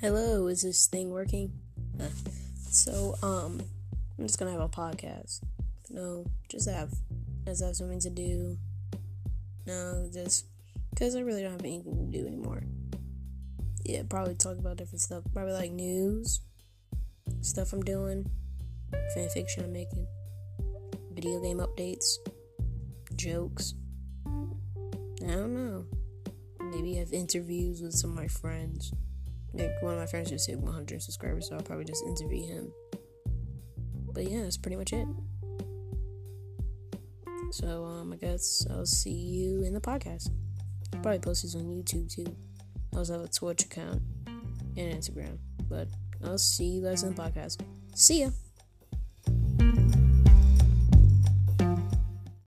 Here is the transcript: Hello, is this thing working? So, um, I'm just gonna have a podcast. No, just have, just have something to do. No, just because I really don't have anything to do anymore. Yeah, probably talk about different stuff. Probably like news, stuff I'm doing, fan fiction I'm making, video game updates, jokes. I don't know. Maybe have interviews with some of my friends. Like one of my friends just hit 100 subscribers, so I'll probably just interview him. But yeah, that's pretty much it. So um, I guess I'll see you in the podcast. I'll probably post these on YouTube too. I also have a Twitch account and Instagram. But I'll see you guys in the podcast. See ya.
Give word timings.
Hello, 0.00 0.46
is 0.46 0.62
this 0.62 0.86
thing 0.86 1.10
working? 1.10 1.52
So, 2.70 3.16
um, 3.22 3.60
I'm 4.18 4.26
just 4.26 4.38
gonna 4.38 4.50
have 4.50 4.62
a 4.62 4.66
podcast. 4.66 5.40
No, 5.90 6.24
just 6.48 6.70
have, 6.70 6.90
just 7.44 7.62
have 7.62 7.76
something 7.76 8.00
to 8.00 8.08
do. 8.08 8.56
No, 9.66 10.08
just 10.10 10.46
because 10.88 11.14
I 11.14 11.20
really 11.20 11.42
don't 11.42 11.52
have 11.52 11.60
anything 11.60 12.10
to 12.10 12.18
do 12.18 12.26
anymore. 12.26 12.62
Yeah, 13.84 14.04
probably 14.08 14.36
talk 14.36 14.56
about 14.56 14.78
different 14.78 15.02
stuff. 15.02 15.22
Probably 15.34 15.52
like 15.52 15.70
news, 15.70 16.40
stuff 17.42 17.74
I'm 17.74 17.82
doing, 17.82 18.24
fan 19.14 19.28
fiction 19.28 19.64
I'm 19.64 19.72
making, 19.74 20.06
video 21.12 21.42
game 21.42 21.58
updates, 21.58 22.14
jokes. 23.16 23.74
I 24.26 25.26
don't 25.26 25.54
know. 25.54 25.84
Maybe 26.70 26.94
have 26.94 27.12
interviews 27.12 27.82
with 27.82 27.92
some 27.92 28.12
of 28.12 28.16
my 28.16 28.28
friends. 28.28 28.94
Like 29.52 29.82
one 29.82 29.94
of 29.94 30.00
my 30.00 30.06
friends 30.06 30.30
just 30.30 30.48
hit 30.48 30.58
100 30.58 31.02
subscribers, 31.02 31.48
so 31.48 31.56
I'll 31.56 31.62
probably 31.62 31.84
just 31.84 32.04
interview 32.04 32.46
him. 32.46 32.72
But 34.12 34.24
yeah, 34.24 34.42
that's 34.42 34.56
pretty 34.56 34.76
much 34.76 34.92
it. 34.92 35.06
So 37.52 37.84
um, 37.84 38.12
I 38.12 38.16
guess 38.16 38.66
I'll 38.70 38.86
see 38.86 39.10
you 39.10 39.64
in 39.64 39.74
the 39.74 39.80
podcast. 39.80 40.30
I'll 40.94 41.00
probably 41.00 41.18
post 41.18 41.42
these 41.42 41.56
on 41.56 41.62
YouTube 41.62 42.12
too. 42.12 42.36
I 42.94 42.98
also 42.98 43.14
have 43.14 43.22
a 43.22 43.28
Twitch 43.28 43.64
account 43.64 44.02
and 44.76 44.94
Instagram. 44.94 45.38
But 45.68 45.88
I'll 46.24 46.38
see 46.38 46.66
you 46.66 46.82
guys 46.82 47.02
in 47.02 47.14
the 47.14 47.22
podcast. 47.22 47.60
See 47.94 48.22
ya. 48.22 48.30